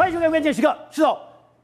[0.00, 0.74] 欢迎收看关键时刻。
[0.90, 1.14] 是哦，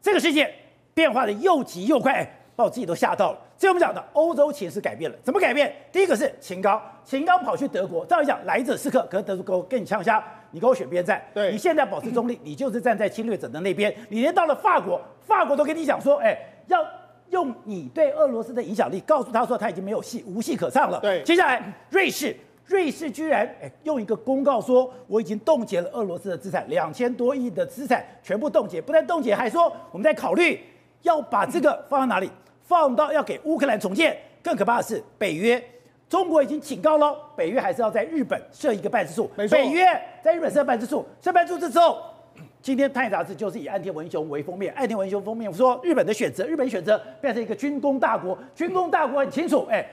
[0.03, 0.53] 这个世界
[0.93, 2.23] 变化的又急又快，
[2.55, 3.39] 把我自己都吓到了。
[3.57, 5.75] 所以我们讲的欧洲情势改变了，怎么改变？
[5.91, 11.25] 第一个是秦刚，秦刚跑去德国，照理讲来者是客，可是德国跟你呛虾，你跟我选边站。
[11.33, 13.91] 对，你现在保持中立，你就是站在侵略者的那边。
[14.11, 16.85] 你连到了法国，法国都跟你讲说，哎，要
[17.31, 21.01] 用你对俄罗斯的影响力，告诉他说他已经没有戏，无戏可唱了。
[21.01, 22.37] 对，接下来瑞士。
[22.67, 30.61] 瑞士居然哎用一个公告说，我已经冻结了俄罗斯的资产，两千多亿的资产全部冻结，不但冻结，还说我们在考虑
[31.03, 32.29] 要把这个放到哪里，
[32.63, 34.17] 放到要给乌克兰重建。
[34.43, 35.63] 更可怕的是，北约，
[36.09, 39.31] 中国已经警告了，北约还是要在日本设一个办事处。
[39.49, 39.87] 北约
[40.21, 42.03] 在日本设办事处，设办事处之后，
[42.61, 49.87] 今天《泰杂志》就是以岸田文雄为封面，岸田文雄封面说日本的选择，日本选择变成一个军工大国，军工大国很清楚，哎。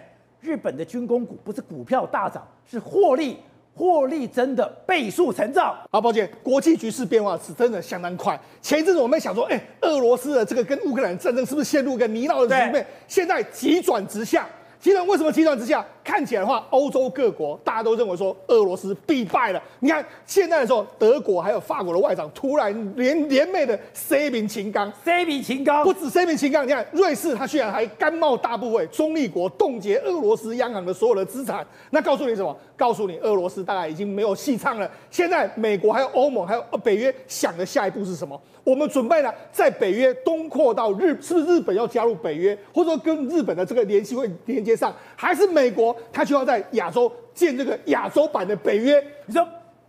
[0.44, 3.38] 日本的军工股不是股票大涨，是获利，
[3.74, 5.74] 获利真的倍数成长。
[5.90, 8.38] 好，宝杰，国际局势变化是真的相当快。
[8.62, 12.86] 前一阵子我们想说，哎，俄罗斯的这个跟乌克兰战争是不是陷入一个泥淖的局面？
[13.08, 14.46] 现在急转直下。
[14.82, 15.86] 急转为什么急转直下？
[16.14, 19.60] 看起来的话，欧洲各国大家都认为说俄罗斯必败了。
[19.80, 31.66] 你看现在的时候，德国还有法国的外长突然联联袂的声明秦刚，声明秦刚不止声明秦刚，你看瑞士他居然还甘冒大不韪，中立国冻结俄罗斯央行的所有的资产。
[31.90, 32.56] 那告诉你什么？
[32.78, 34.88] 告诉你俄罗斯大概已经没有戏唱了。
[35.10, 38.40] 现在美国还有欧盟还有北约想的下一步是什么？
[38.64, 49.04] 我们准备呢，在北约东扩到日，是不是日本要加入北约，或者说跟日本的这个联系会连接上，还是美国他就要在亚洲建这个亚洲版的北约？
[49.26, 49.48] 你说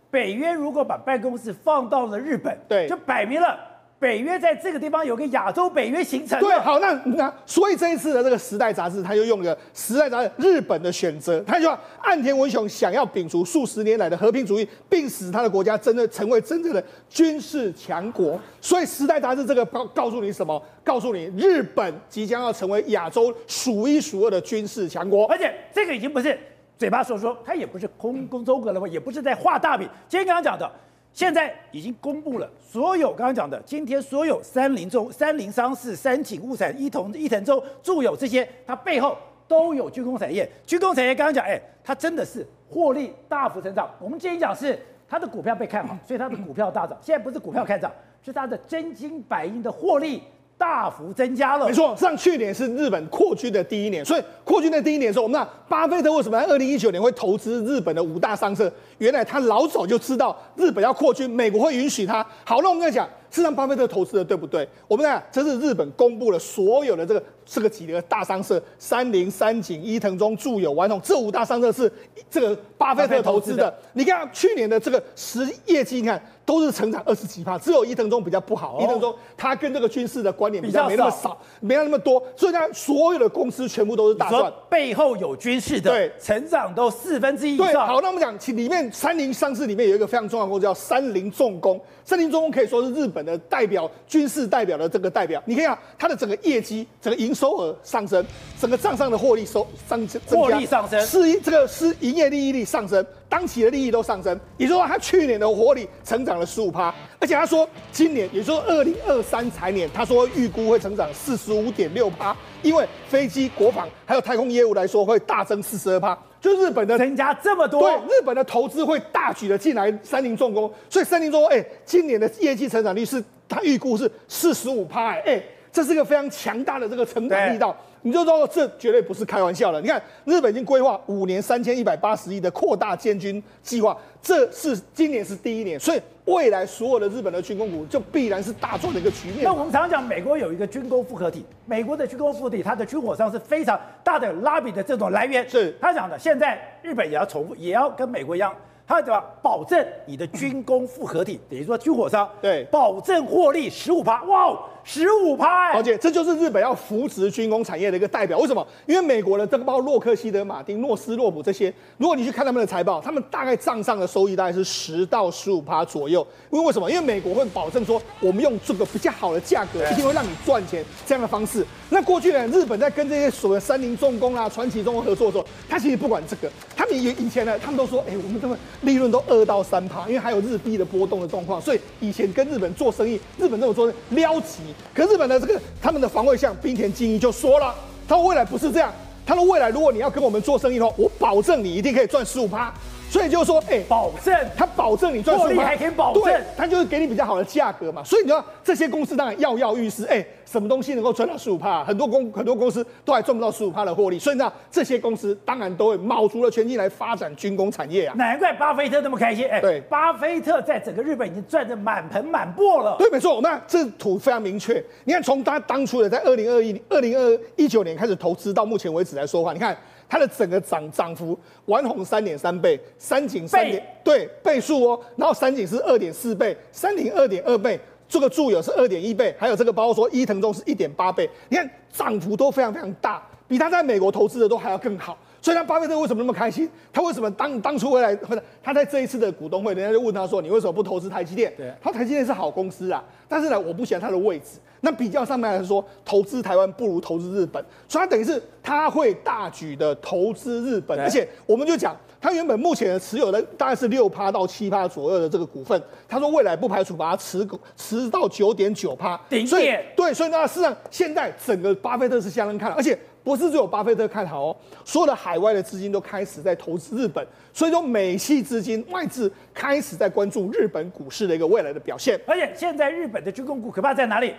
[0.09, 3.59] 北约如果把办公室放到了日本，对，就摆明了。
[4.05, 6.39] 北约在这个地方有个亚洲北约形成。
[6.39, 18.39] 对，好，那那所以这一次的这个《时代》杂志，他就用了《时代》杂志日本的选择，他就说岸田文雄想要摒除数十年来的和平主义，并使他的国家真的成为真正的军事强国。
[18.61, 20.61] 所以《时代》杂志这个告告诉你什么？
[20.83, 25.25] 告诉你日本即将要成为亚洲数一数二的军事强国。
[25.25, 26.37] 而且这个已经不是
[26.77, 29.89] 嘴巴说说，他也不是空空中阁了嘛，也不是在画大饼。
[30.07, 30.71] 今天刚刚讲的。
[31.15, 39.17] 现在已经公布了所有刚刚讲的，今天所有三菱重、三菱商事、三井物产、伊藤、伊藤忠、住友这些，它背后
[39.47, 40.47] 都有军工产业。
[40.65, 43.89] 军工产业刚刚讲，哎，它真的是获利大幅成长。
[43.97, 44.77] 我们今天讲是
[45.07, 46.97] 它的股票被看好，所以它的股票大涨。
[47.01, 47.89] 现在不是股票看涨，
[48.21, 50.21] 是它的真金白银的获利。
[50.57, 51.95] 大幅增加了，没错。
[51.97, 58.71] 上去年是日本扩军的第一年，所以扩军的第一年的时候，我们那巴菲特为什么在二零一九年会投资日本的五大商社？
[58.99, 62.25] 原来他老早就知道日本要扩军，美国会允许他。
[62.45, 64.67] 好，那我们再讲，是让巴菲特投资的对不对？
[64.87, 71.91] 我们讲，这是日本公布了所有的这个这个几个大商社，三菱、三井、伊藤忠、住友、丸红，这五大商社是
[72.29, 73.65] 这个巴菲特投资的。
[73.65, 76.21] 的你看去年的这个实业绩，你看。
[76.45, 78.77] 都是成长二十几趴，只有伊藤忠比较不好。
[78.79, 84.53] 伊藤忠他跟这个军事的关联比较没那么少，没那么多，所以他所有的公司全部都是大赚。
[84.69, 87.65] 背后有军事的，对，成长都四分之一以上。
[87.65, 95.41] 对，好，那我们讲其里面三菱商事里面有一个非常重要的公司叫三菱重工，三菱重工可以说是日本的代表军事代表的这个代表。
[95.47, 98.25] 你看它的整个业绩、整个营收额上升，
[98.59, 103.05] 整个账上的获利收上增加，获利上升，是这个是营业利益率上升。
[103.27, 127.75] 当期的利益都上升，也就是说，他去年的获利成长了十五趴，而且他说今年，也就是二零二三财年，他说预估会成长四十五点六趴，因为飞机、国防还有太空业务来说会大增四十二趴，就日本的增加这么多，对，日本的投资会大举的进来三菱重工，所以三菱重工，哎、欸，今年的业绩成长率是他预估是四十五趴，哎、欸，这是个非常强大的这个成长力道。
[128.01, 129.81] 你就知道这绝对不是开玩笑了。
[129.81, 139.43] 你看，日本已经规划五年三千一百八十亿的扩大建军计划，这是今年是第一年，所以未来所有的日本的军工股就必然是大赚的一个局面。
[139.43, 145.49] 那我们常常讲，美国有一个军工复合体，美国的军工复合体，它的军火商是非常大的拉比的这种来源。
[145.49, 148.55] 是他讲的，现在日本也要重复，也要跟美国一样。
[148.87, 154.55] 他怎么保证你的军工复合体，等于说军火商对，保证获利十五趴，哇，
[154.87, 158.37] 十五趴，而且这就是日本要扶持军工产业的一个代表。
[158.37, 158.65] 为什么？
[158.85, 166.25] 因为美国的这个包括洛克希德马丁、诺斯洛普这些，如果你去看他们的财报，他们大概账上的收益大概是十到十五趴左右。
[166.51, 166.89] 因为为什么？
[166.89, 171.65] 因为美国会保证说，我们用这个比较好的价格，一定会让你赚钱这样的方式。
[171.89, 178.55] 那过去呢，日本在跟这些所谓三菱重工啊、传奇重工合作的时候，他其实不管这个，他们以以前呢，他们都说，哎，我们这个。
[178.81, 184.74] 利润都二到三趴，因为还有日币的波动的状况，所以以前跟日本做生意，日本这么做撩急。
[184.93, 187.75] 可日本的这个他们的防卫相冰田精一就说了，
[188.07, 188.93] 他说未来不是这样，
[189.25, 192.73] 他说未来如果你要跟我们做生意的话，我保证你一定可以赚十五趴。
[193.09, 198.03] 所以就是说，哎，保证他保证你赚十五趴，获利还可以保证，对，他就是给你比较好的价格嘛。
[198.03, 201.81] 所以你知道这些公司当然跃跃欲试，哎，什么东西能够赚到十五趴？
[201.85, 208.13] 很多公很多公司都还赚不到十五趴的获利，所以呢，这些公司当然都会卯足了全力来发展军工产业啊。
[208.17, 212.97] 难怪巴菲特那么开心，哎，对，巴菲特在整个日本已经赚得满盆满钵了。
[212.99, 214.83] 对，没错，那这图非常明确。
[215.05, 219.77] 你看，从他当初的在二零二一、二零二一九年开始投资到目前为止来说话，你看。
[220.15, 227.77] 它的整个涨涨幅，完红三点三倍，三井三点对倍数哦，然后三井是二点四倍，三井二点二倍，
[228.07, 235.17] 这个住友是二点一倍，还有这个包括说伊藤忠是一点八倍，你看涨幅都非常非常大，比他在美国投资的都还要更好。
[235.41, 236.67] 所以，他巴菲特为什么那么开心？
[236.93, 238.17] 他为什么当当初回来，
[238.63, 244.57] 他在这一次的股东会，人家就问他说：“你为什么不投资台积电？”对，他说：“台积电是好公司啊，但是呢，我不喜欢它的位置。
[244.85, 247.65] 那比较上面来说，投资台湾不如投资日本。
[247.89, 259.19] 所以，他等于是他会大举的投资日本，而且我们就讲，他原本目前的持有的大概是六趴到七趴左右的这个股份，他说未来不排除把它持股持到九点九趴。
[259.47, 262.95] 所以，对，所以呢，事实上现在整个巴菲特是相当看好，而且。
[263.25, 272.21] 不是只有巴菲特看好哦，所有的海外的资金都开始在投资日本，所以说美系资金外资开始在关注日本股市的一个未来的表现。
[272.27, 274.35] 而且现在日本的军工股可怕在哪里？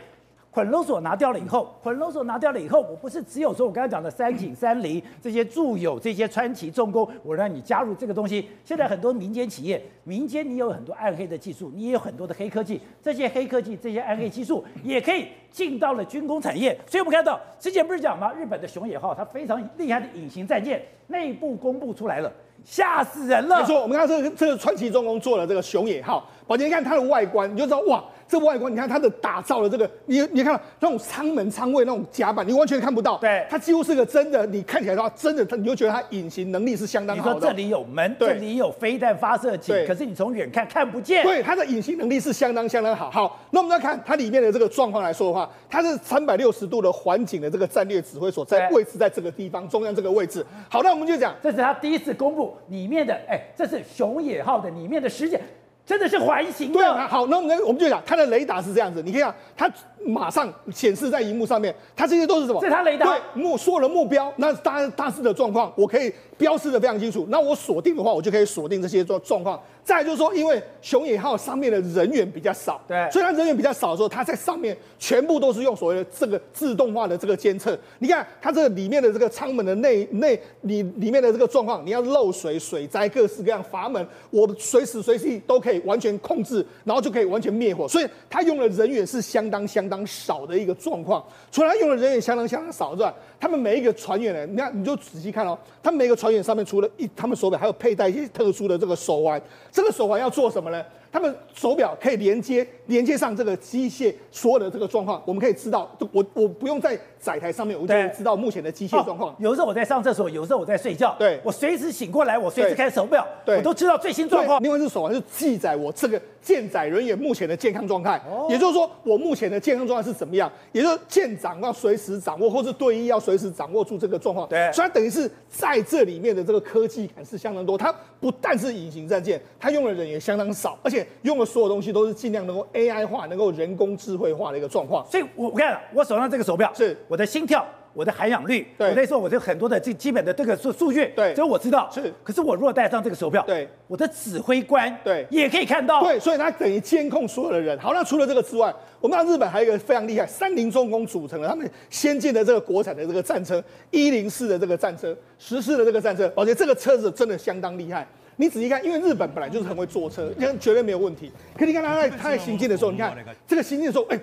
[0.56, 8.49] 捆楼锁拿掉了以后，捆楼锁拿掉了以后，我不是只有说我刚才讲的三井、三菱这些住友、这些川崎重工，我让你加入这个东西。
[8.64, 16.75] 现在很多民间企业，民间你有很多暗黑的技术，你也有很多的黑科技，这些黑科技、这些暗黑技术也可以进到了军工产业。
[16.87, 18.32] 所以我们看到之前不是讲吗？
[18.32, 22.32] 日本的熊野号它非常厉害的隐形战舰内部公布出来了，
[22.64, 23.61] 吓死人了。
[23.61, 28.03] 没错，我们看这个这个川崎重工做了这个熊野号，宝杰你看它的外观，你就知道哇。
[28.29, 33.17] 这外观，你看它的打造的这个，你你看那种舱门舱位那种甲板，你完全看不到。
[33.19, 37.35] 对，它几乎是个真的，你看起来的话，真的，你就觉得它隐形能力是相当好的。
[37.35, 41.23] 你说这里有门，对这里有飞弹发射井，可是你从远看看不见。
[41.23, 43.09] 对，它的隐形能力是相当相当好。
[43.12, 50.44] 好，那我们再看它里面的这个状况来说的话，它是三百六十度的环景的这个战略指挥所在位置在这个地方中央这个位置。
[50.69, 55.38] 好，那我们就讲，这是它第一次公布里面的，哎，这是熊野号的里面的实景。
[55.84, 56.75] 真的是环形的。
[56.75, 59.70] 对啊，好，那我们我们就讲它的雷达是这样子，你可以看它。
[60.06, 62.61] 马上显示在荧幕上面，它这些都是什么？
[62.61, 63.06] 这是它雷达。
[63.06, 67.26] 对，目说了目标，那大大致的状况，我可以标示的非常清楚。
[67.29, 69.61] 那我锁定的话，我就可以锁定这些状状况。
[69.85, 77.79] 再来就是说，因为熊野号上面的人员比较少，对，所以它人员比较少的时候，它在上面全部都是用所谓的这个自动化的这个监测。
[78.00, 87.87] 你看它这个里面的这个舱门的内内里里面的这个状况，你要漏水、水灾、各式各样阀门，我随时随地都可以完全控制，然后就可以完全灭火。
[87.87, 89.95] 所以它用的人员是相当相当。
[90.04, 99.40] 少的一个状况，除了用的人也相当相当少之外，他们每一个船员呢，你看你就仔细看哦，他们每一个船员上面除了一，他们手表还有佩戴一些特殊的这个手环，
[99.70, 100.84] 这个手环要做什么呢？
[101.12, 109.35] 他们手表可以连接连接上这个机械所有的这个状况，我们可以知道，我我不用在载台上面，我就可以知道目前的机械状况。
[109.38, 114.62] 有时候我在上厕所，有时候我在睡觉，对，我随时醒过来，我随时看手表，对，我都知道最新状况。
[114.62, 124.49] 另外一只手环是记载我这个舰载人员目前的健康状态，哦，也就是说我目前的健康状态是怎么样，也就是舰长要随时掌握，或是队医要随时掌握住这个状况。
[124.49, 127.76] 对，所以它等于是在这里面的这个科技感是相当多。
[127.76, 131.96] 它不但是隐形战舰，它用的人也相当少，而且用的所有东西。
[131.96, 135.02] 都是尽量能够 AI 化、能够人工智慧化的一个状况。
[135.10, 142.12] 所以，我我看我手上这个手表是我的心跳、我的含氧率，对，我那时候我就很多的这基本的这个数数据，对，所以我知道是。
[142.23, 147.78] 可是我若戴上这个手表，对，我的指挥官，对，也可以看到，对，所以它等于监控所有的人。
[147.78, 158.06] 好，那除了这个之外，我们看日本还有一个非常厉害，三菱重工组成了他们先进的这个国产的这个战车一零四的这个战车，十四的这个战车，而且这个车子真的相当厉害。
[158.37, 161.33] 你仔细看，因为日本本来就是很会坐车，你看绝对没有问题。
[161.57, 163.16] 可你看它在它在行进的时候，你看
[163.47, 164.21] 这个行进的时候，哎，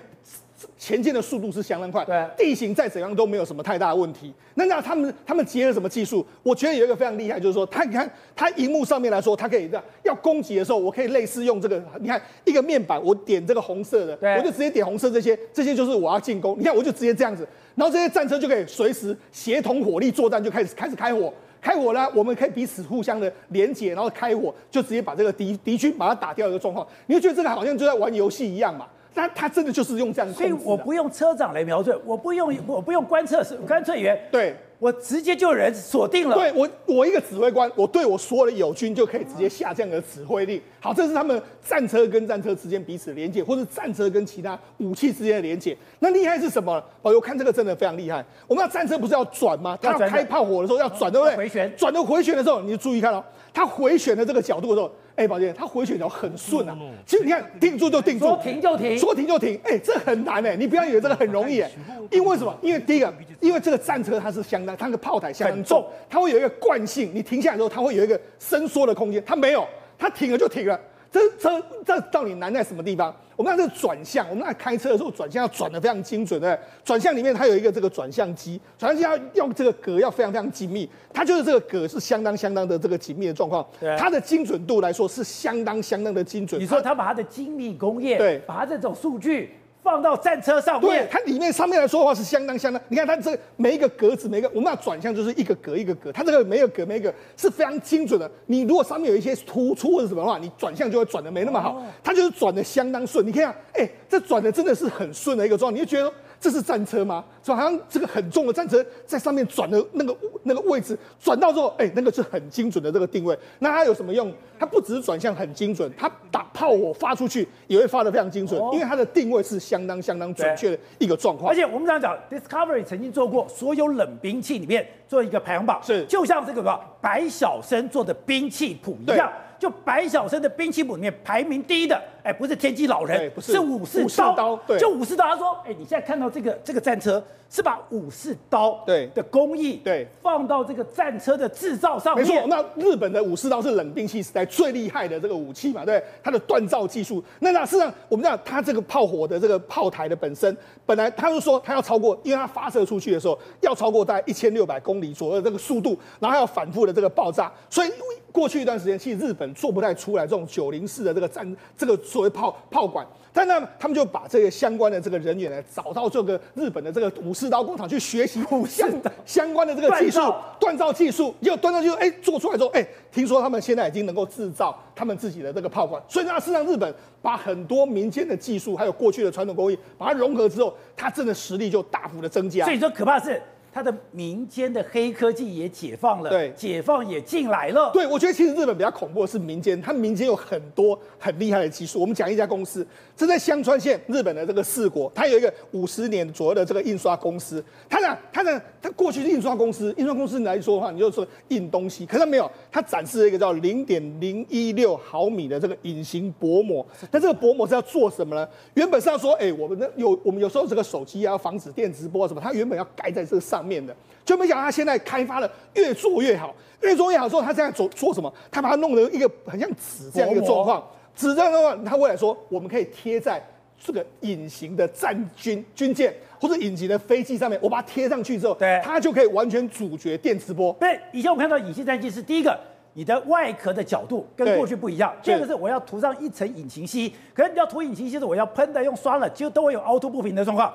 [0.78, 2.04] 前进的速度是相当快。
[2.04, 4.32] 对，地形再怎样都没有什么太大的问题。
[4.54, 6.24] 那那他们他们结合什么技术？
[6.44, 16.56] 我觉得有一个非常厉害，就是说，他你看他荧幕上面来说，他可以这样要攻击的时候，我可以类似用这个，你看一个面板，我点这个红色的，我就直接点红色这些，这些就是我要进攻。
[16.56, 21.34] 你看我就直接这样子，然后这些战车就可以随时协同火力作战，就开始开始开火。
[21.64, 26.86] 开火了，我们可以彼此互相的连接，然后开火就直接把这个敌敌军把它打掉一个状况。
[27.06, 28.86] 你就觉得这个好像就在玩游戏一样嘛？
[29.14, 34.54] 那他真的就是用这样，所以我不用车长来瞄准，我不用我不用观测观测员，对。
[34.80, 36.36] 我直接就有人锁定了。
[36.36, 40.60] 对我，我一个指挥官，我对我所有的友军就可以直接下这样的指挥令。
[40.78, 45.74] 好，这是他们战车跟战车之间彼此连接，或者战车跟其他武器之间的连接。
[46.00, 46.74] 那厉害是什么？
[47.00, 48.22] 哦，我看这个真的非常厉害。
[48.46, 49.78] 我们要战车不是要转吗？
[49.80, 51.36] 他要开炮火的时候要转，对不对？
[51.36, 51.72] 回旋。
[51.78, 54.92] 转的回旋的时候，你就注意看哦，他回旋的这个角度的时候。
[55.16, 56.76] 哎，宝剑，它回旋条很顺啊。
[57.06, 59.60] 其实你看，定住就定住，说停就停，说停就停。
[59.64, 61.70] 哎，这很难哎，你不要以为这个很容易哎。
[62.10, 62.56] 因为什么？
[62.60, 67.12] 因为第一个，因为这个战车它是相当，它那个炮台相当重，它会有一个惯性。
[67.14, 69.66] 你停下来之后，它会有一个伸缩的空间，它没有，
[69.98, 70.78] 它停了就停了。
[71.14, 73.14] 这车这到底难在什么地方？
[73.36, 76.58] 我们看这个转向，我们在开车的时候转向要转的非常精准对。
[76.84, 83.64] 转向里面它有一个这个转向机，转向机要用这个格要非常非常精密，它就是这个格是相当相当的这个紧密的状况。
[83.78, 86.60] 对，它的精准度来说是相当相当的精准。
[86.60, 89.54] 你说它把它的精密工业，对，把它这种数据。
[89.84, 92.80] 放到战车上面，对，它里面上面来说的话是相当相当。
[92.88, 98.28] 你看它这每一个格子，每个我们要转向就是一个格一个格，它这个每一个格每一个是非常精准的。
[98.46, 101.84] 你如果上面有一些突出或者什么的话，你转向就会转的没那么好。
[102.02, 103.26] 它就是转的相当顺。
[103.26, 106.10] 你看，哎，这转的真的是很顺的一个状态，你就觉得。
[106.44, 107.24] 这是战车吗？
[107.42, 113.34] 就好像这个很重的战车在上面转的那个那个位置，转到之后，哎，那个是很精准的这个定位。
[113.60, 114.30] 那它有什么用？
[114.58, 121.50] 它不只是转向很精准，它打炮火发出去也会发的非常精准，因为它的定位是相当相当准确的一个状况。
[121.50, 129.32] 而且我们这样讲，Discovery 曾经做过所有冷兵器里面做一个排行榜，是就像这个什么白晓生做的兵器谱一样。
[129.58, 135.24] 就白晓生的兵器谱里面排名第一的，哎，不是天机老人，不是，是武士刀，对，就武士刀。
[135.24, 142.26] 他说，哎，你现在看到这个这个战车，是把武士刀对的工艺对放到这个战车的制造上面。
[142.26, 147.22] 没错，那日本的武士刀是冷兵器时代最厉害的这个武器嘛，对，它的锻造技术。
[147.40, 157.90] 那那事实上，我们知道它这个炮火的这个炮台的本身，本来他就说它要超过，因为它发射出去的时候要超过大概一千六百公里左右的这个速度，然后还要反复的这个爆炸，所以。
[158.34, 168.90] 过去一段时间，其实日本做不太出来这种九零式的这个战这个所谓炮炮管，但呢，他们就把这个相关的这个人员呢找到这个日本的这个武士刀工厂去学习相
[169.24, 170.18] 相关的这个技术
[170.58, 182.64] 锻造技术，结果锻造技术哎做出来之后哎，听说他们现在已经能够制造他们自己的这个炮管，所以呢，事实上日本把很多民间的技术还有过去的传统工艺把它融合之后，它真的实力就大幅的增加。
[182.64, 183.40] 所以说可怕是。
[183.74, 187.90] 它的民间的黑科技也解放了，对，解放也进来了。
[187.92, 192.00] 对，我觉得其实日本比较恐怖的是民间，它民间有很多很厉害的技术。
[192.00, 197.64] 我们讲一家公司，这在香川县，日本的这个四国，它有一个五十年左右的这个印刷公司。
[197.88, 206.86] 它呢，它呢，它过去是印刷公司，印刷公司来说的话，你就说印东西，可是它没有，它展示了一个叫零点零一六毫米的这个隐形薄膜。
[207.10, 208.48] 那这个薄膜是要做什么呢？
[208.74, 213.63] 原本是要说，哎，我们的有我们有时候这个手机啊，防止电直播什么，它原本要盖在这个上。
[213.64, 213.94] 面的，
[214.24, 218.32] 就没想到他现在开发了越做越好，越做越好之后，他现在做做什么？
[218.50, 223.42] 他把它弄得一个很像纸这样一个状况，纸这样的话，他未来说我们可以贴在
[223.82, 230.74] 这个隐形的战军军舰或者隐形的飞机上面，我把它贴上去之后，对，它就可以完全阻绝电磁波。
[230.80, 232.58] 对，以前我们看到隐形战机是第一个，
[232.94, 240.72] 你的外壳的角度跟过去不一样，第二个是我要涂上一层隐形漆，可是你要涂隐形锡是我要喷的用刷了，就都会有凹凸不平的状况。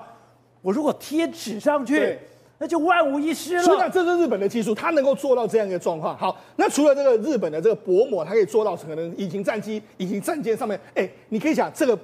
[0.62, 2.17] 我如果贴纸上去。
[2.59, 3.63] 那就万无一失了。
[3.63, 6.15] 所以呢，这是日本的技术，它能够做到这样一个状况。
[6.17, 11.97] 好，那除了这个日本的这个薄膜，它可以做到可能隐形战机、隐形战舰上面，哎，你可以想这个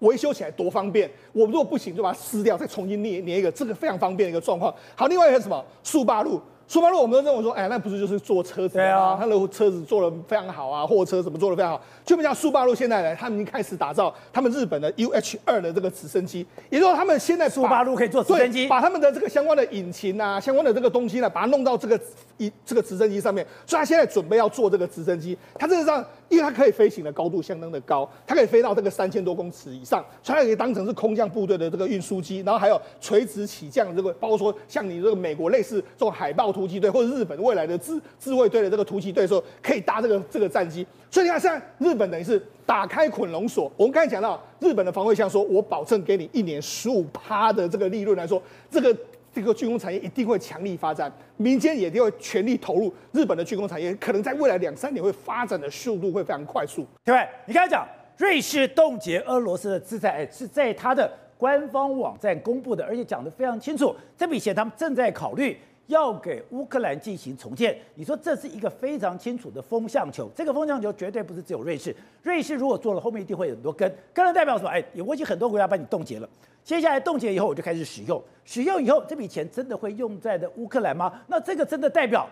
[0.00, 1.10] 维修起来多方便。
[1.32, 4.74] 我如果不行，就把它撕掉，再重新捏捏一个，这个非常方便的一个状况。
[4.94, 5.64] 好，另外一个什么？
[5.82, 6.40] 速八路。
[6.72, 9.14] 速八路，我们都认为说，哎，那不是就是做车子啊？
[9.20, 11.80] 他的车子做的非常好啊，货车什么做的非常好？
[12.02, 22.00] 就比如像苏巴路现在呢，他们已经开始打造他们日本的 UH 二的这个直升机，也就是说他们现在苏巴路可以做直升机，把他们的这个相关的引擎啊、相关的这个东西呢，把它弄到这个
[22.46, 23.46] 一这个直升机上面。
[23.66, 37.32] 所以他现在准备要做这个直升机，他这个上，因为它可以飞行的高度相当的高，它可以飞到这个三千多公尺以上，所以它可以当成是空降部队的这个运输机，然后还有垂直起降这个，包括说像你这个美国类似这种海豹突击队或者日本。
[37.42, 43.72] 未来的自自卫队的这个突击队时候可以搭这个这个战机，所以你看现在日本等于是打开捆龙锁。
[43.76, 48.96] 我们刚才讲到日本的防卫相说，我保证给你一年十五趴的这个利润来说，这个
[49.32, 52.92] 这个军工产业一定会强力发展，民间也一定会全力投入。
[53.12, 56.86] 日本的军工产业可能在未来两三年会发展的速度会非常快速。
[57.04, 57.28] 对不对？
[57.46, 57.86] 你刚才讲
[58.18, 63.94] 瑞士冻结俄罗斯的资产，是在他的官方网站公布的，而且讲得非常清楚。
[64.16, 65.56] 这笔钱他们正在考虑。
[65.86, 67.76] 要给乌克兰进行重建。
[67.94, 71.94] 你说这是一个非常清楚的风向球，这个风向球绝对不是只有瑞士。
[72.22, 74.70] 瑞士如果做了，后面一定会有很多跟，跟了代表什么？
[74.70, 76.28] 哎，我已经很多国家把你冻结了。
[76.64, 81.20] 接下来冻结以后，我就开始使用，使用以后，这笔钱真的会用在的乌克兰吗？
[81.26, 82.28] 那这个真的代表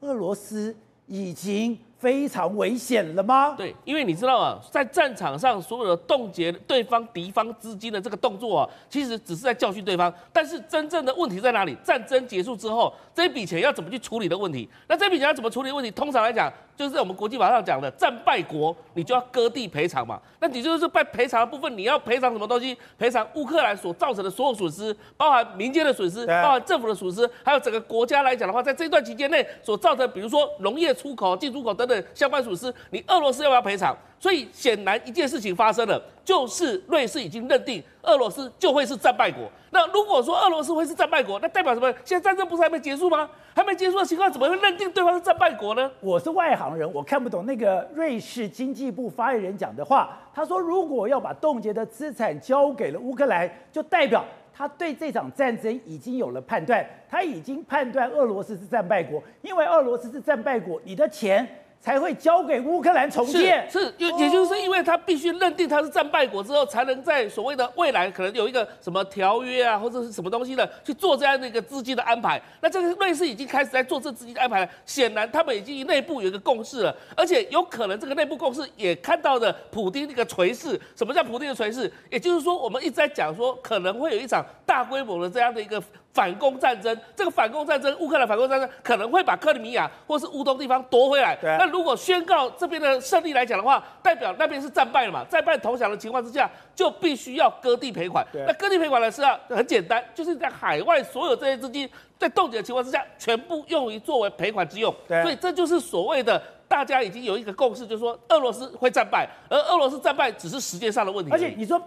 [0.00, 0.74] 俄罗斯
[1.06, 3.54] 已经非常危险了吗？
[3.56, 10.12] 对，因为你知道啊，在战场上所有的冻结对方敌方资金的这个动作啊，其实只是在教训对方。
[10.30, 11.74] 但是真正的问题在哪里？
[11.82, 14.68] 战争结束之后，这笔钱要怎么去处理的问题？
[14.86, 15.90] 那这笔钱要怎么处理的问题？
[15.90, 20.20] 通常来讲，就是在我们国际法上讲的战败国，你就要割地赔偿嘛。
[20.40, 22.76] 那你就是败赔偿的部分，你要赔偿什么东西？
[22.98, 31.93] 赔偿乌克兰所造成的所有损失，包含民间的损失，包含政府的损失，还有整个国家来讲的话，在这段期间内所造成，比如说农业出口、进出口等等。
[32.14, 33.96] 相关损失，你俄罗斯要不要赔偿？
[34.18, 39.42] 所以显然一件事情发生了，就是瑞士已经认定俄罗斯就会是战败国。
[39.70, 41.92] 那如果说俄罗斯会是战败国，那代表什么？
[42.04, 43.28] 现在战争不是还没结束吗？
[43.54, 45.90] 还没结束的情况，怎么会认定对方是战败国呢？
[46.00, 50.18] 我是外行人，我看不懂那个瑞士经济部发言人讲的话。
[50.34, 54.24] 他说，如果要把冻结的资产交给了乌克兰，就代表
[54.54, 61.46] 他对这场战争已经有了判断，他已经判断俄罗斯是战败国，因为俄罗斯是战败国，你的钱。
[61.84, 72.40] 才会交给乌克兰重建，是，也也就是因为他必须认定他是战败国之后，才能在所谓的未来可能有一个什么条约啊，或者是什么东西的去做这样的一个资金的安排。
[72.62, 80.80] 那这个瑞士已经开始在做这资金的安排了，显然他们已经内部有一个共识了，而且有可能这个内部共识也看到了普丁那个锤式。
[80.96, 81.92] 什么叫普丁的锤式？
[82.08, 85.82] 也就是说，我们一直在讲说可能会有一场大规模的这样的一个。
[86.14, 91.36] 反攻战争，这个反攻战争，乌克兰反攻战争可能会把克里米亚或是乌东地方夺回来。
[91.42, 95.24] 那如果宣告这边的胜利来讲的话，代表那边是战败了嘛？
[95.28, 98.24] 战败投降的情况之下，就必须要割地赔款。
[98.32, 104.94] 那割地赔款呢是啊，很简单，就是在海外所有这些资金在冻结的情况之下，全部用于作为赔款之用。
[105.08, 111.32] 所以这就是所谓的大家已经有一个共识，就是说俄罗斯会战败，而俄罗斯战败只是时间上的问题。
[111.32, 111.82] 而且你说。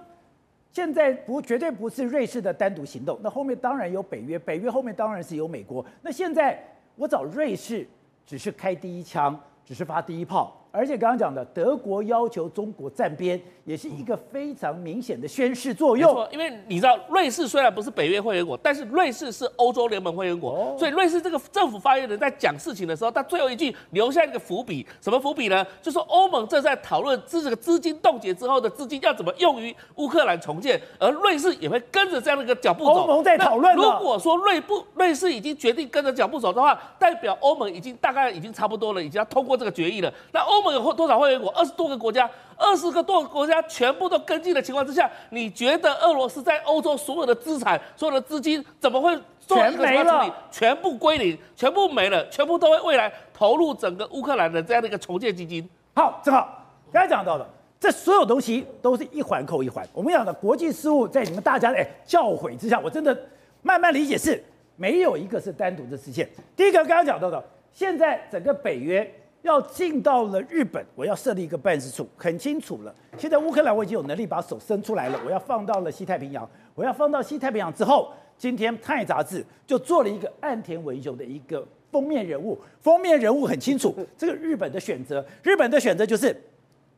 [0.72, 5.84] 现在不绝对不是瑞士的单独行动，那后面当然有北约，北约后面当然是有美国。
[6.02, 6.62] 那现在
[6.96, 7.88] 我找瑞士，
[8.26, 10.67] 只是开第一枪，只是发第一炮。
[10.77, 16.27] 而且刚刚讲的，德国要求中国站边，也是一个非常明显的宣示作用。
[16.31, 25.65] 因为你知道，瑞士虽然不是北约会员国，但是瑞士是欧洲联盟会员国，哦、所以瑞士这个政府发言人在讲事情的时候，他最后一句留下一个伏笔，什么伏笔呢？
[25.81, 32.91] 就说欧盟正在讨论这个资金冻结之后的资金要怎么用于乌克兰重建，而瑞士也会跟着这样的一个脚步走。
[32.91, 33.75] 欧盟在讨论。
[33.75, 40.13] 如果说瑞不瑞士已经决定跟着脚步走的话，代表欧盟已经大概已经差不多了，已经要通过这个决议了。
[40.31, 41.50] 那欧有多少会员国？
[41.51, 50.34] 二十多个国家，二十个多个国家全部都跟进的情况之下，你觉得俄罗斯在欧洲所有的资产、所有的资金怎么会全没了？
[50.51, 55.68] 全部归零，全部没了，全部都会未来投入整个乌克兰的这样的一个重建基金。
[55.94, 57.48] 好，正好刚才讲到的，
[57.80, 59.88] 这所有东西都是一环扣一环。
[59.94, 63.18] 我们讲的国际事务，在你们大家的教诲之下，我真的
[63.62, 64.44] 慢慢理解是
[64.75, 66.27] 没有一个是单独的事件。
[66.56, 69.10] 第一个刚刚讲到的，现在整个北约。
[69.48, 72.94] 要进到了日本，我要设立一个办事处，很清楚了。
[73.18, 76.48] 现在乌克兰我已经有能力把手伸出来了，我要放到了西太平洋。
[76.75, 86.36] 我要放到西太平洋之后，今天《泰》杂志就做了一个岸田文雄的一个封面人物，封面人物很清楚，这个日本的选择，日本的选择就是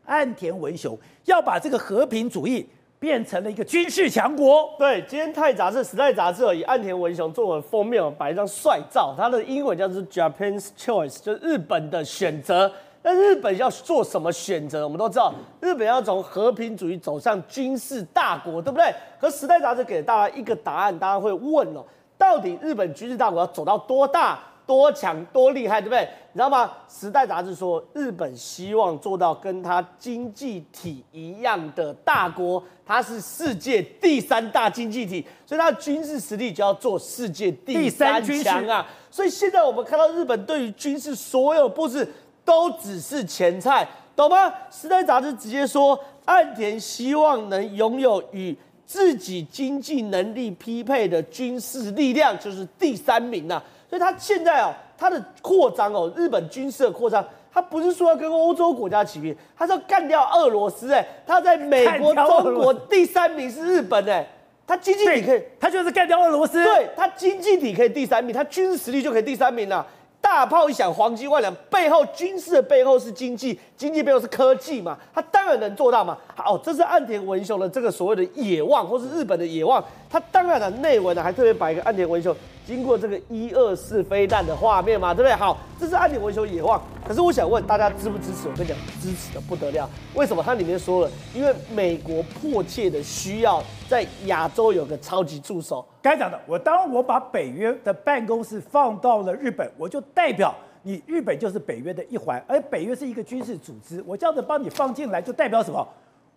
[0.05, 2.67] 岸田文雄要把这个和平主义。
[2.99, 4.69] 变成了一个军事强国。
[4.77, 9.15] 对，今天《泰》杂志、《时代》杂志以岸田文雄作为封面，摆一张帅照。
[9.17, 12.69] 他的英文叫做 Japan's Choice，就是日本的选择。
[13.01, 14.83] 那日本要做什么选择？
[14.83, 18.93] 我们都知道，日本要从和平主义走向军事大国，对不对？
[19.21, 21.81] 可《时代》杂志给大家一个答案，大家会问哦，
[22.17, 24.37] 到底日本军事大国要走到多大？
[24.69, 26.07] 多强多厉害，对不对？
[26.31, 26.71] 你知道吗？
[26.87, 38.85] 时代杂志说，日本希望做到跟它经济体一样的大国，它是世界第三大经济体，所以它的军事实力就要做世界第三强啊。
[39.09, 42.07] 所以现在我们看到日本对于军事所有布置
[42.45, 44.53] 都只是前菜，懂吗？
[44.69, 48.55] 时代杂志直接说，岸田希望能拥有与
[48.85, 53.63] 自己经济能力匹配的军事力量，就是第三名啊。
[53.89, 64.27] 所以它现在哦，它的扩张哦，日本军事的扩张，他不是说要跟欧洲国家起兵，他是要干掉俄罗斯哎，他在美国、中国第三名是日本哎，
[64.67, 69.85] 他经济体可以，他就是干掉俄罗斯，对，他经济体可以第三名，他军事实力就可以第三名了。
[70.21, 76.17] 大炮一响，黄金万两，背后军事的背后是经济，经济背后是科技嘛，他当然能做到嘛。
[76.35, 85.33] 好，这是岸田文雄的这个所谓的野望，或是日本的野望，他当然了内文呢还特别摆一个岸田文雄经过这个一二四飞弹的画面嘛，对不对？
[85.33, 86.81] 好，这是岸田文雄野望。
[87.07, 88.47] 可是我想问大家支不支持？
[88.47, 89.89] 我跟你讲，支持的不得了。
[90.13, 90.43] 为什么？
[90.43, 95.83] 它里面说了，因为美国迫切的需要在亚洲有个超级助手。
[96.01, 105.87] 该讲的，我当我把北约的办公室放到了日本，我就代表你日本就是北约的一环，而北约是一个军事组织，我这样子帮你放进来，就代表什么？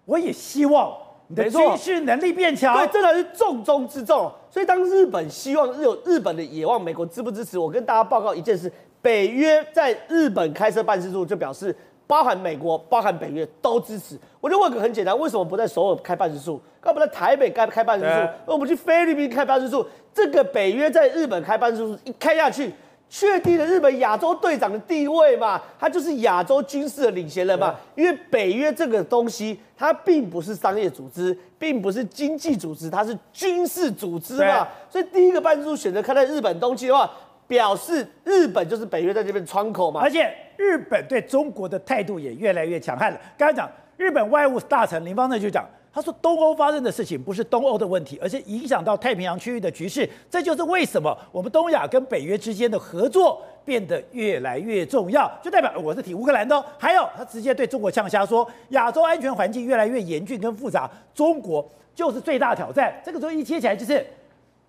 [0.07, 0.97] 我也希望。
[1.33, 4.31] 你的军事能力变强，对，这才是重中之重。
[4.51, 7.59] 所以，当日本希望日有日本的野望，美国支不支持？
[7.59, 11.75] 我跟大家报告一件事：北约在日本开设办事处，就表示
[12.07, 14.19] 包含美国、包含北约都支持。
[14.43, 16.61] 我就问个很简单：为什么不在首尔开办事处？
[16.83, 18.11] 干嘛在台北开开办事处？
[18.11, 19.87] 对我们去菲律宾开办事处？
[20.13, 22.71] 这个北约在日本开办事处一开下去。
[23.15, 25.61] 确定了日本亚洲队长的地位嘛？
[25.79, 27.75] 他就是亚洲军事的领先人嘛？
[27.95, 34.67] 因为北约这个东西，它并不是商业组织，并不是经济组织，它是军事组织嘛。
[34.89, 37.11] 所以第一个办事处选择开在日本东京的话，
[37.47, 40.01] 表示日本就是北约在这边窗口嘛。
[40.01, 43.21] 而且日本对中国的态度也越来越强悍了。
[43.37, 45.63] 刚才讲日本外务大臣林方正就讲。
[45.95, 50.09] 他说：“东欧发生的事情不是东欧的问题，而是影响到太平洋区域的局势。
[50.31, 55.31] 这就是为什么我们东亚跟北约之间的合作变得越来越重要。
[55.43, 56.65] 就代表我是挺乌克兰的哦。
[56.79, 62.99] 还有，他直接对中国呛瞎说，亚洲安全环境越来越严峻跟复杂，中国就是最大挑战。
[63.05, 64.03] 这个时候一接起来就是，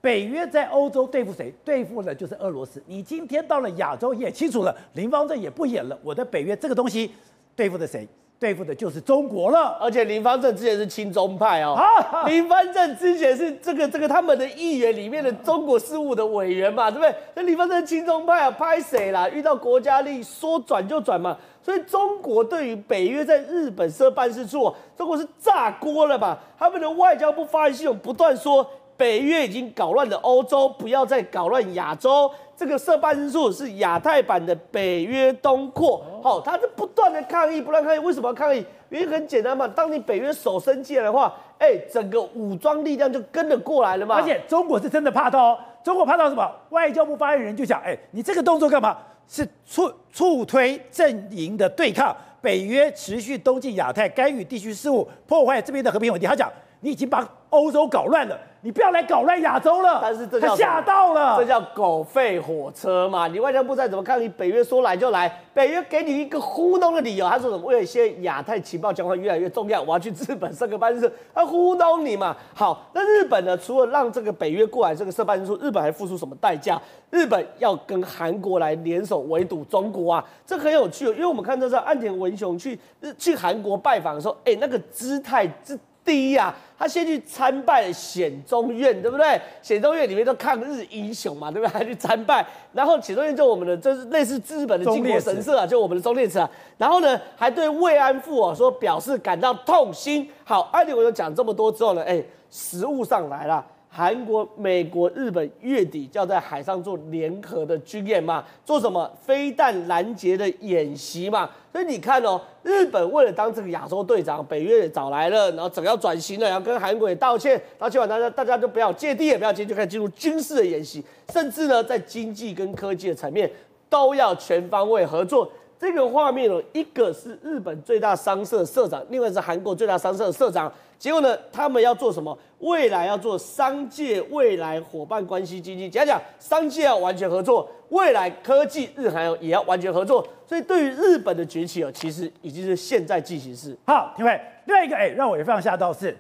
[0.01, 1.53] 北约在欧洲对付谁？
[1.63, 2.83] 对付的就是俄罗斯。
[2.86, 5.97] 你今天到了亚洲也清楚了，林方正也不演了。
[6.03, 7.09] 我的北约这个东西
[7.55, 8.05] 对付的谁？”
[8.39, 11.74] 对付的就是中国了，而且林方正之前是亲中派哦。
[11.74, 17.15] 啊、林方正之前是这个这个他们的议员里面的中国事务的委员嘛，对不对？
[17.36, 19.30] 那林方正是亲中派啊，拍谁啦？
[19.30, 21.38] 遇到国家利益说转就转嘛。
[21.62, 26.38] 所以中国对于北约在日本设办事处，中国是炸锅了吧？
[26.60, 32.30] 他们的外交部发言系统不断说，北约已经搞乱了欧洲，不要再搞乱亚洲。
[32.55, 37.99] 这个设办事处是亚太版的北约东扩，好，他是不断的抗议，不断抗议。
[37.99, 38.65] 为什么要抗议？
[38.89, 44.15] 原因很简单嘛，当你北约手伸进来的话，哎，整个武装力量就跟着过来了嘛。
[44.15, 46.49] 而且中国是真的怕到哦，中国怕到什么？
[46.69, 48.97] 外交部发言人就讲，哎，你这个动作干嘛？
[49.27, 56.29] 是促促推阵营的对抗，北约持续东进亚太，干预地区事务，破坏这边的和平稳定。
[56.29, 58.37] 他讲，你已经把欧洲搞乱了。
[58.65, 63.28] 你不要来搞乱亚洲了，但是这叫吓到了，这叫狗吠火车嘛？
[63.28, 67.65] 你外交部再怎么抗议，北约说来就来，北约给你一个糊弄的理由，他说什么？
[67.65, 72.34] 为了一些亚太情报交换越来越重要，我要去日本设个办事处，他糊弄你嘛？
[72.54, 73.58] 好，那日本呢？
[73.58, 76.82] 除了让这个北约过来这个设办事处，日本还付出什么代价？
[77.10, 82.80] 日本要跟韩国来联手围堵中国啊，这很有趣哦，因为我们看到这岸田文雄去
[83.17, 85.78] 去韩国拜访的时候，哎，那个姿态之。
[86.05, 89.39] 第一啊，他先去参拜显宗院，对不对？
[89.61, 91.71] 显宗院里面都抗日英雄嘛，对不对？
[91.71, 96.49] 他去参拜，然后显宗院就我们的，就是类似日本的靖国神社啊，就我们的忠烈祠啊。
[96.77, 100.29] 然后呢，还对慰安妇啊说表示感到痛心。
[100.43, 103.65] 好，安迪我就讲这么多之后呢，哎，实物上来了。
[103.95, 108.43] 韩国、美国、日本月底就要在海上做联合的军演嘛？
[108.65, 109.08] 做什么？
[109.21, 111.47] 飞弹拦截的演习嘛？
[111.71, 123.47] 所以你看哦，日本为了当这个亚洲队长，北约也找来了，然后整个要转型了，然后跟韩国也道歉，道歉完大家大家就不要芥蒂，也不要急，就开始进入军事的演习，甚至呢，在经济跟科技的层面
[123.89, 125.47] 都要全方位合作。
[125.84, 130.72] 这个画面哦，一个是日本最大商社社长，另外是韩国最大商社社长。
[130.98, 132.36] 结果呢，他们要做什么？
[132.60, 140.26] 未来要做商界未来伙伴关系经济，讲讲商界要完全合作，未来科技日韩也要完全合作。
[140.48, 143.78] 所以对于日本的崛起哦，其实已经是现在进行式。
[143.86, 146.15] 好，各位，另外一个哎，让我也非常吓到是，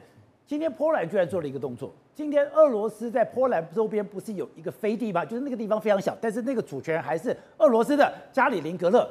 [0.45, 1.89] 今天波兰居然做了一个动作。
[2.13, 5.23] 今天俄罗斯在波兰周边不是有一个飞地吗？
[5.23, 9.07] 就是那个地方非常小，但是那个主权还是俄罗斯的加里宁格勒。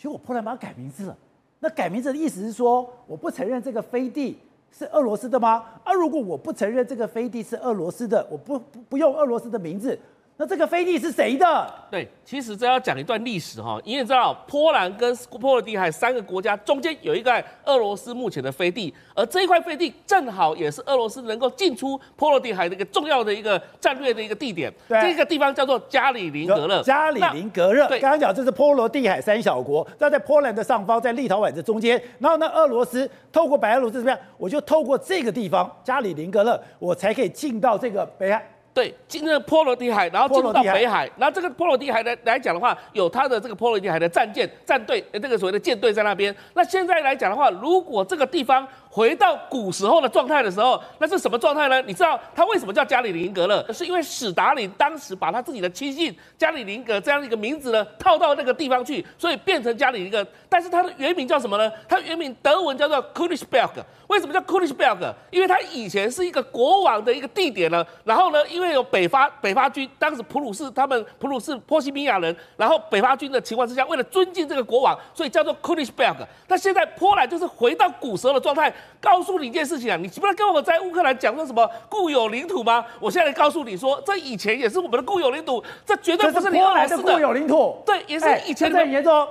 [0.00, 1.18] 其实我波兰把它改名字了，
[1.58, 4.38] 那改名字的意思是说，我不承认这个飞地
[4.72, 5.62] 是俄罗斯的吗？
[5.84, 9.98] 啊、如果我不承认这个飞地是俄罗斯的，我不不不用俄罗斯的名字。
[10.40, 11.70] 那这个飞地是谁的？
[11.90, 24.72] 对，其实这要讲一段历史哈，因为你知道波兰跟波罗的海三个国家中间有一个俄罗斯目前的飞地，而这一块飞地正好也是俄罗斯能够进出波罗的海的一个重要的一个战略的一个地点。
[24.88, 26.82] 对，这个地方叫做加里宁格勒。
[26.82, 34.18] 加里宁格勒，对，刚刚讲这是波罗的海三小国，那在波兰的上方，在立陶宛的中间，然后呢，俄罗斯透过白俄罗斯怎么样？
[34.38, 38.42] 我就透过这个地方加里宁格勒，我才可以进到这个北海。
[38.72, 46.34] 对，今天的波罗的海，然后进入到北海，海然后这个波罗的海来来讲的话，有它的这个波罗的海的战舰、战队，这个所谓的舰队在那边。
[46.54, 51.80] 那现在来讲的话，如果这个地方回到古时候的状态的时候，那是什么状态呢？
[51.82, 53.64] 你知道他为什么叫加里宁格勒？
[53.72, 60.26] 是因为史达林当时把他自己的亲信加里宁格这样一个名字呢套到那个地方去，所以变成加里宁格。
[60.48, 61.70] 但是他的原名叫什么呢？
[61.88, 63.70] 他原名德文叫做 Königsberg。
[64.08, 65.14] 为什么叫 Königsberg？
[65.30, 67.86] 因为它以前是一个国王的一个地点呢。
[68.02, 76.16] 然后呢，因为有北伐北伐军，当时普鲁士他们普鲁士波西米亚人，然后北伐军的情况之下，为了尊敬这个国王，所以叫做 Königsberg。
[76.48, 78.74] 那现在波兰就是回到古时候的状态。
[79.00, 82.84] 告诉你一件事情啊，你不要跟我在乌克兰讲说什么固有领土吗？
[83.00, 87.82] 我现在告诉你说，这以前也是我们的固有领土，这绝对不是你波兰的固有领土。
[87.86, 88.78] 对，也是以前的。
[88.78, 89.26] 很严重，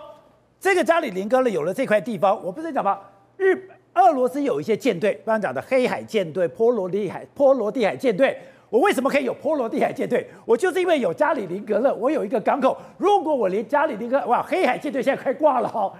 [0.59, 2.99] 这个加里宁格勒有了这块地方，我不是讲吗？
[3.38, 8.38] 日俄罗斯有一些舰队，刚刚讲的黑海舰队、波罗的海波罗的海舰队。
[8.69, 10.27] 我为什么可以有波罗的海舰队？
[10.45, 12.77] 我就是因为有加里宁格勒，我有一个港口。
[12.97, 15.91] 如果我连加里宁格勒，哇，黑海舰队现在快挂了哈。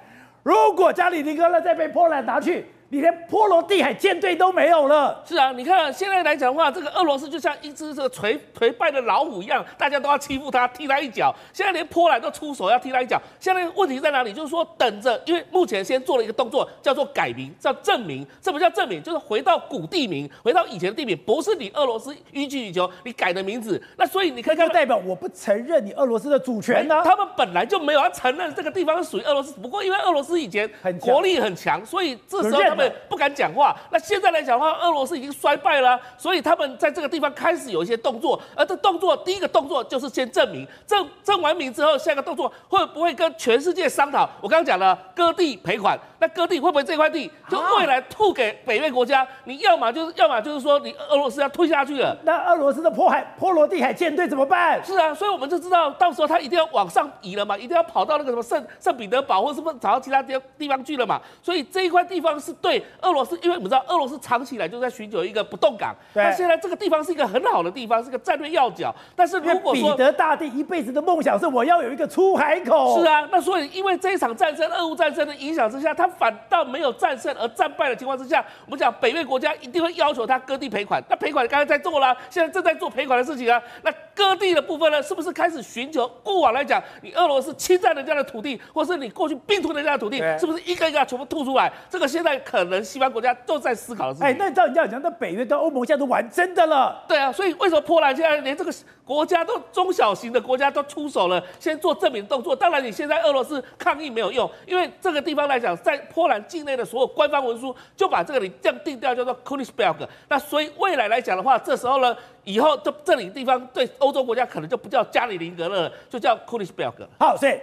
[0.43, 2.65] 如果加里宁格勒再被波兰拿去。
[2.89, 5.23] 你连波罗的海舰队都没有了。
[5.25, 11.34] 是啊，你看现在来讲的话，这个俄罗斯就像一只这个颓颓败的老虎一样，大家都要欺负他，踢他一脚。
[11.54, 13.21] 现在连波兰都出手要踢他一脚。
[13.39, 14.34] 现在问题在哪里？
[14.34, 18.25] 就是说等着，因为目前先做了一个动作，叫做改名，叫证明。
[18.41, 19.02] 什么叫证明？
[19.04, 23.82] 就是回到古地名，回到以前的地名，不是你俄罗斯予取予求你改的名字。
[23.97, 27.04] 那所以你可以看，代表我不承认你俄罗斯的主权呢、啊？
[27.04, 30.67] 他们本来就没有要承认这个地方是属于俄罗斯，不过因为俄罗斯以前
[30.99, 32.78] 国力很强，所以这时候他们
[33.09, 33.75] 不敢讲话。
[33.89, 38.39] 那现在来讲的话，俄罗斯已经衰败了，所以他们在这个地方开始有一些动作。
[38.55, 44.29] 而这动作，第一个动作就是先证明，证证完名之后，下一个动作会不会跟全世界商讨？
[44.41, 49.27] 我刚刚讲了割地赔款，那割地会不会这块地就未来吐给北约国家？
[49.45, 52.15] 你要么就是要么就是说你俄罗斯要退下去了。
[52.23, 54.83] 那俄罗斯的波海波罗的海舰队怎么办？
[54.83, 61.19] 是啊，所以我们就知道到时候他一定要往上移了嘛，一定要跑到那个什么圣圣彼得堡或是不是找到其他地地方去了嘛。
[61.41, 62.68] 所以这一块地方是对
[63.01, 68.93] 俄罗斯，因为我们知道俄罗斯长期以来就在寻求一个不动港，那现在这个地方是一个很好的地方，是个战略要角。
[69.15, 81.01] 但是如果说彼得大帝一辈子的梦想是我要有一个出海口，是啊，那所以因为这一场战争，俄乌战争的影响之下，他反倒没有战胜而战败的情况之下，我们讲北约国家一定会要求他割地赔款。
[81.10, 83.62] 那赔款刚才在做了，现在正在做赔款的事情啊。
[83.84, 91.71] 那割地的部分呢，是不是开始寻求过往来讲，你俄罗斯侵占人家的土地，或是你过去并吞人家的土地，是不是一个一个全部吐出来？
[91.89, 94.27] 这个现在可能西方国家都在思考的事情。
[94.27, 97.03] 哎，那照你这样讲，那北约跟欧盟现在都玩真的了。
[97.07, 102.55] 对啊，所以为什么波兰现在连这个国家都中小型的国家都出手了，先做证明动作？
[102.55, 110.07] 当然，你现在俄罗斯抗议没有用，因为这个地方来讲，在波兰境内的所有官方文书就把这个你这样定调，叫做 Königsberg。
[110.27, 116.93] 那所以未来来讲的话，这时候呢，以后这这里地方对欧洲国家可能就不叫加里宁格勒了，就叫 Königsberg。
[117.19, 117.59] 好，所以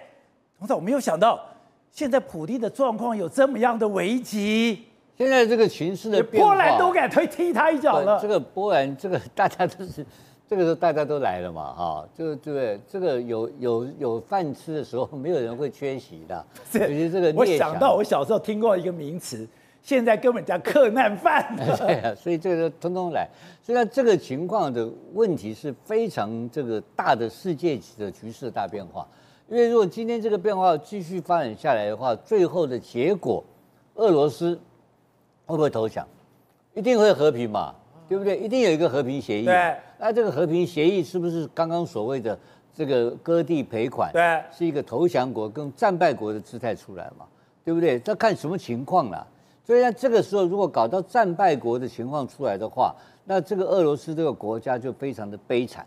[0.59, 1.41] 同时我没有想到，
[1.97, 4.85] 现在普丁的状况有这么样的危机。
[5.17, 8.21] 现在这个形势的变化，波兰都敢推踢他一脚了。
[8.21, 10.05] 这个波兰，这个大家都是，
[10.47, 12.79] 这个时候大家都来了嘛，哈，就对不对？
[12.87, 16.45] 这个有有有饭吃的时候，没有人会缺席的。
[16.71, 19.49] 是，这个我想到我小时候听过一个名词，
[19.83, 21.51] 现在根本叫克难饭。
[21.79, 23.27] 对啊，所以这个通通来。
[23.63, 29.09] 所以这个情况的问题是非常这个大的世界级的局势的大变化。
[29.49, 33.43] 因为如果今天这个变化继续发展下来的话，最后的结果，
[33.95, 34.59] 俄罗斯。
[35.49, 36.05] 会不会投降？
[36.75, 37.73] 一定会和平嘛，
[38.09, 38.37] 对不对？
[38.37, 39.45] 一定有一个和平协议。
[39.45, 39.77] 对。
[39.97, 42.37] 那这个和平协议是不是刚刚所谓的
[42.75, 44.11] 这个割地赔款？
[44.13, 44.43] 对。
[44.51, 47.25] 是一个投降国跟战败国的姿态出来嘛？
[47.65, 47.97] 对不对？
[48.01, 49.25] 这看什么情况了。
[49.65, 52.93] 所以在这个时候，如果搞到战败国的情况出来的话，
[53.25, 55.87] 那这个俄罗斯这个国家就非常的悲惨。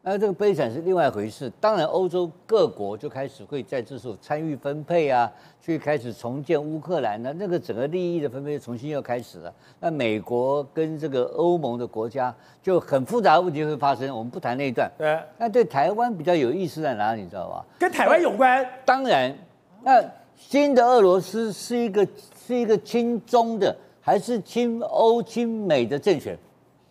[0.00, 1.52] 那这个悲惨是另外一回事。
[1.60, 5.30] 当然，欧洲各国就开始会在这时候参与分配啊，
[5.60, 7.34] 去开始重建乌克兰呢。
[7.36, 9.52] 那个整个利益的分配重新又开始了。
[9.80, 14.08] 那美国跟这个欧盟的国家就很复杂的问题会发生。
[14.16, 14.90] 我们不谈那一段。
[14.96, 15.18] 对。
[15.36, 17.22] 那对台湾比较有意思在哪里？
[17.22, 17.64] 你知道吧？
[17.78, 18.66] 跟台湾有关。
[18.86, 19.36] 当然，
[19.82, 20.02] 那
[20.36, 22.06] 新的俄罗斯是一个
[22.46, 26.38] 是一个亲中的，还是亲欧亲美的政权？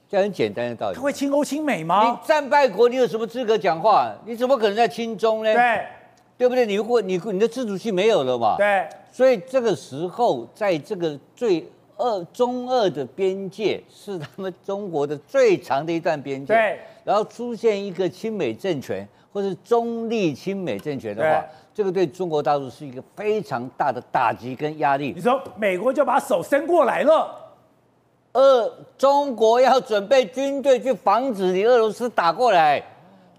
[0.10, 0.96] 这很简单的道理。
[0.96, 2.04] 他会亲欧亲美吗？
[2.04, 4.14] 你战败国，你有什么资格讲话？
[4.26, 5.54] 你怎么可能在亲中呢？
[5.54, 5.86] 对，
[6.38, 6.66] 对不对？
[6.66, 8.56] 你如果你你的自主性没有了嘛？
[8.58, 8.88] 对。
[9.12, 11.68] 所以这个时候，在这个最
[11.98, 16.54] 二中二的边界是他们中国的最长的一段边界。
[16.54, 16.80] 对。
[17.04, 21.44] 然后出现一个亲美政权，或是中立亲美政权的话，
[21.74, 25.12] 这个对中国大陆是一个非常大的打击跟压力。
[25.16, 27.44] 你说美国就把手伸过来了。
[28.34, 32.84] 俄中国要准备军队去防止你俄罗斯打过来，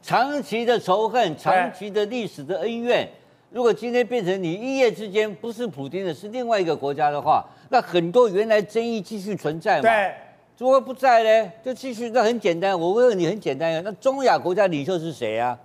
[0.02, 3.08] 长期的仇恨，长期的历史的恩怨，
[3.50, 9.82] 如果今天变成你一夜之间不是普京的，是另外一个国家的话，那很多原来争议继续存在嘛？
[9.82, 10.14] 对，
[10.56, 12.10] 中国不在呢，就继续。
[12.10, 15.56] 那很简单，我问你很简单呀，那中亚国家领袖是谁啊？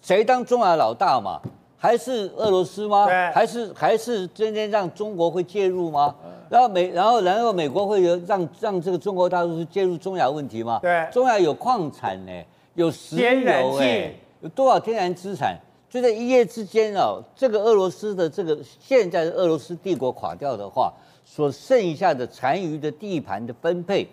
[0.00, 1.40] 谁当中亚老大嘛？
[1.78, 3.06] 还是俄罗斯吗？
[3.06, 6.14] 对，还是还是真正让中国会介入吗？
[6.50, 10.80] 然后美，然后然后美国会有让让这个中国大陆介入中亚问题吗？
[10.82, 12.32] 对，中亚有矿产呢，
[12.74, 15.56] 有石油哎，有多少天然资产？
[15.88, 20.92] 就在一夜之间哦，这个俄罗斯的这个现在的俄罗斯帝国垮掉的话，
[21.24, 24.06] 所剩下的残余的地盘的分配，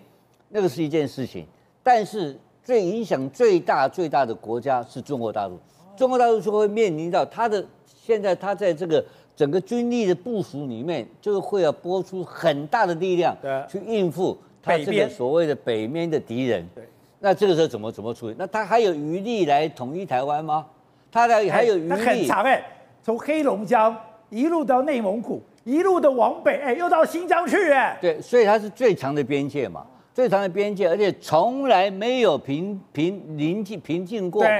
[0.50, 1.46] 那个是一件事情。
[1.82, 5.58] 但是最影响最大最大的国家是中国大陆。
[5.96, 9.04] 中国大陆就会面临到它的现在，它在这个
[9.34, 13.36] 整个军力的部署里面，就是会要拨出很大的力量，
[13.68, 16.66] 去应付它这个所谓的北面的敌人。
[16.74, 16.84] 对，
[17.18, 18.36] 那这个时候怎么怎么处理？
[18.38, 20.66] 那他还有余力来统一台湾吗？
[21.10, 21.88] 他的还有余力？
[21.88, 22.62] 它很长哎，
[23.02, 23.96] 从黑龙江
[24.28, 27.96] 一路到内蒙古，一路的往北，哎，又到新疆去哎。
[28.00, 34.50] 对，所以它是最长的边界嘛，最长的边界，而且从来没有平平临近平静过嘛。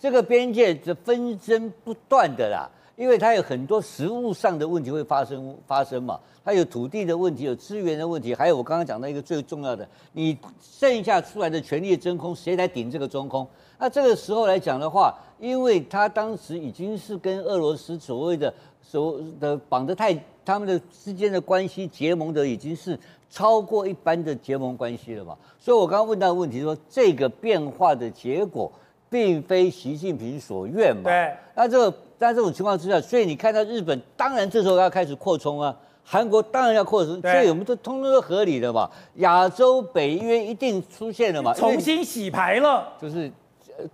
[0.00, 13.46] 这个边界是纷争不断的啦，因为它有很多实物上的问题会发生发生嘛，它有土地的问题，有资源的问题，还有我刚刚讲到一个最重要的，你剩下出来的权力真空，谁来顶这个中空？
[13.78, 28.72] 那这个时候来讲的话，因为他当时已经是跟俄罗斯所谓的所谓的绑得太，他们的之间的关系结盟的已经是超过一般的结盟关系了嘛，所以我刚刚问到问题说，这个变化的结果。
[29.10, 31.02] 并非习近平所愿嘛？
[31.04, 31.34] 对。
[31.54, 35.76] 那这个在这种情况之下，所以你看到日本，当然这时候要开始扩充啊。
[36.02, 38.88] 韩国当然要扩充，所以我们都通通都合理的嘛。
[39.16, 41.52] 亚洲北约一定出现了嘛？
[41.52, 42.92] 重新洗牌了。
[43.00, 43.30] 就是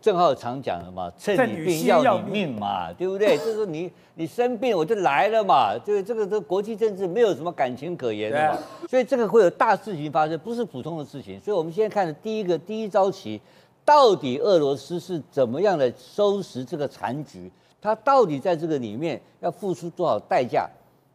[0.01, 3.37] 郑浩常讲的嘛，趁你病要你命嘛，对不对？
[3.45, 5.77] 就是你你生病我就来了嘛。
[5.79, 8.59] 对，这个这个国际政治没有什么感情可言的嘛。
[8.89, 11.39] 所以这个会有大事情发生，不是普通的事情。
[11.41, 13.41] 所以我们现在看的第一个第一招棋。
[13.87, 17.51] 到底俄罗斯是怎么样的收拾这个残局？
[17.81, 20.69] 他到底在这个里面要付出多少代价？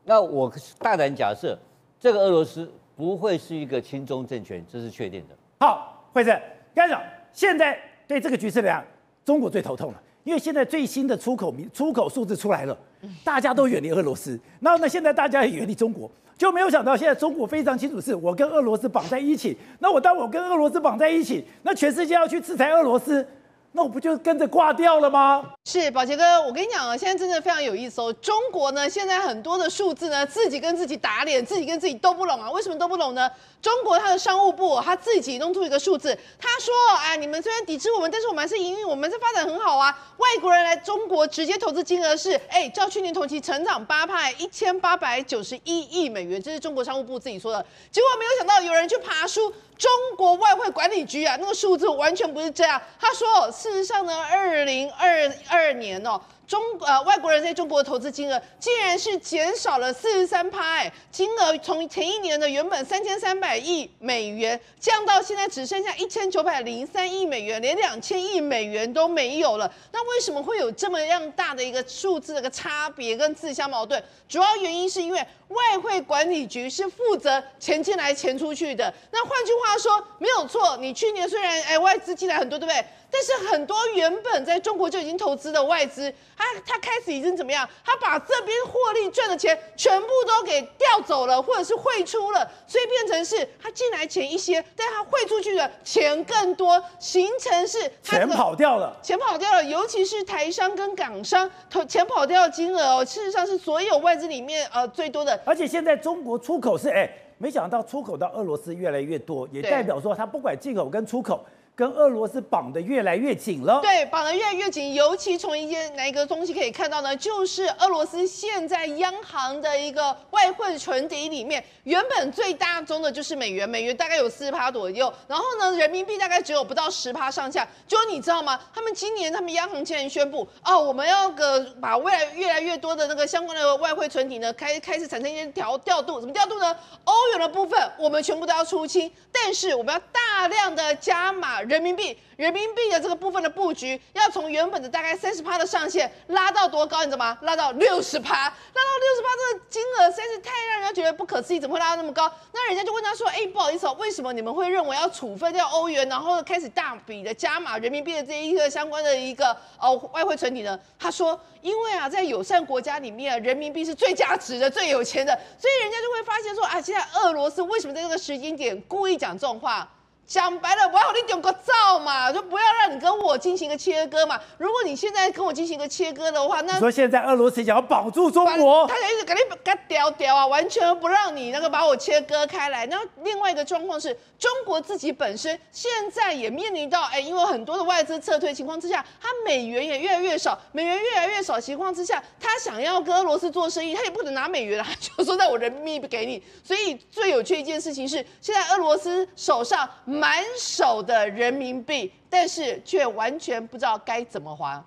[0.05, 1.57] 那我大胆假设，
[1.99, 5.35] 这个俄罗斯不会是一个亲中政权，这是确定的。
[5.59, 6.31] 好，惠子，
[6.73, 7.01] 干扰，
[7.33, 8.85] 现在对这个局势来讲，
[9.25, 12.77] 中国最头痛了，因为现在最新的出口名出口数字出来了，
[13.23, 16.09] 大家都远离俄罗斯，那那，现在大家也远离中国。
[16.37, 19.55] 就没有想到，现在中国非常清楚，是我跟俄罗斯绑在一起。
[19.79, 23.25] 那我当我跟俄罗斯绑在一起，那全世界要去制裁俄罗斯。
[23.73, 25.41] 那我不就跟着挂掉了吗？
[25.63, 28.11] 是宝杰哥，我跟你讲啊，现在真的非常有意思哦。
[28.21, 32.51] 中国呢，现在很多的数字呢，自己跟自己打脸，自己跟自己都不拢啊。
[32.51, 33.31] 为什么都不拢呢？
[33.61, 39.97] 中国它的商务部他自己弄出一个数字，他说：“哎，你们虽然抵制我们，但是我们还是营运，我们是发展很好啊。
[40.17, 47.65] 外国人来中国直接投资金额是，哎，较去年同期成长八派，一千八百九十一亿美元，这是中国商务部自己说的。
[47.89, 52.79] 结果没有想到有人去爬书。”中国外汇管理局啊，那个数字完全不是这样。
[52.99, 56.21] 他说，事实上呢，二零二二年哦。
[56.51, 69.73] 中呃外国人在中国的投资金额竟然是减少了四十三趴，哎，金额从前一年的原本三千三百亿美元降到现在只剩下一千九百零三亿美元，连两千亿美元都没有了。
[69.93, 74.03] 那为什么会有这么样大的一个数字的一个差别跟自相矛盾？
[74.27, 78.93] 主要原因是因为外汇管理局是负责钱进来钱出去的。
[79.11, 82.85] 那换句话说，没有错，你去年虽然哎外资进来很多，对不对？
[83.11, 87.67] 但是很多原本在中国就已经投资的外资，他他开始已经怎么样？
[87.83, 99.63] 他把这边获利赚的钱全部都给调走了，或者是汇出了，所以变成是他进来钱一些，但他汇出去的钱更多，形成是钱跑掉了，钱跑掉了。
[99.63, 105.37] 尤其是台商跟港商投钱跑掉的金额哦，事实上是所有外资里面呃最多的。
[105.45, 111.45] 而且现在中国出口是哎，没想到出口到俄罗斯越来越多，也代表说他不管进口跟出口。
[111.81, 114.93] 跟俄罗斯绑得越来越紧了，对，绑得越来越紧。
[114.93, 117.17] 尤其从一件哪一个东西可以看到呢？
[117.17, 127.67] 就是俄罗斯现在央行的一个外汇存底里面，原本最大宗的就是美元，美元大概有四十趴左右，然后呢，人民币大概只有不到十趴上下。
[127.87, 128.59] 就你知道吗？
[128.71, 136.77] 他们今年他们央行竟然宣布，哦，我们要个把未来越来越多的那个相关的外汇存底呢，开开始产生一些调调度，怎么调度呢？
[137.05, 141.59] 欧元的部分我们全部都要出清，但是我们要大量的加码。
[141.71, 146.99] 人民币，人民币的这个部分的布局要从原本的大概三十趴的上限拉到多高？
[146.99, 147.37] 你知道吗？
[147.43, 152.29] 拉到六十趴，拉到六十趴，这个金额实在是太让人家觉得不可思议，怎么会拉到那么高？
[152.51, 169.89] 那人家就问他说：“哎，不好意思哦，为什么你们会认为要处分掉欧元，然后开始大笔的加码人民币的这一个相关的一个哦外汇存底呢？”他说：“因为啊，在友善国家里面，人民币是最价值的、最有钱的，所以人家就会发现说啊，现在俄罗斯为什么在这个时间点故意讲这种话？”
[170.31, 174.39] 讲白了，不要你点个照嘛，就不要让你跟我进行一个切割嘛。
[174.57, 182.85] 如果你现在跟我进行一个切割的话，那说现在俄罗斯想要保住中国，他想一直给你给屌屌啊，完全不让你那个把我切割开来。
[182.85, 196.41] 那另外一个状况是中国自己本身现在也面临到，哎，因为很多的外资撤退情况之下，它美元也越来越少，美元越来越少情况之下，他想要跟俄罗斯做生意，他也不能拿美元，他 就说在我人民币给你。
[196.63, 199.89] 所以最有趣一件事情是，现在俄罗斯手上。
[200.21, 204.85] 满手的人民币，但是却完全不知道该怎么还。